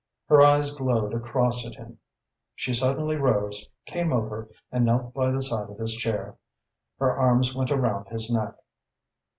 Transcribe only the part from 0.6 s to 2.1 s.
glowed across at him.